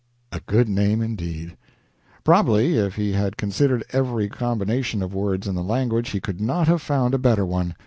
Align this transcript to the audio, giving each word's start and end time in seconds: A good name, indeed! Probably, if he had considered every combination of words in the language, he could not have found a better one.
A 0.31 0.39
good 0.47 0.67
name, 0.67 1.03
indeed! 1.03 1.55
Probably, 2.23 2.75
if 2.75 2.95
he 2.95 3.11
had 3.13 3.37
considered 3.37 3.85
every 3.91 4.29
combination 4.29 5.03
of 5.03 5.13
words 5.13 5.47
in 5.47 5.53
the 5.53 5.61
language, 5.61 6.09
he 6.09 6.19
could 6.19 6.41
not 6.41 6.67
have 6.67 6.81
found 6.81 7.13
a 7.13 7.19
better 7.19 7.45
one. 7.45 7.75